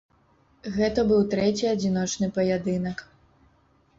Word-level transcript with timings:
Гэта 0.77 1.03
быў 1.09 1.19
трэці 1.33 1.69
адзіночны 1.73 2.31
паядынак. 2.37 2.97